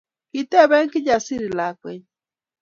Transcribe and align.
Kitebee 0.31 0.85
Kijasiri 0.91 1.47
lakwenyii 1.57 2.07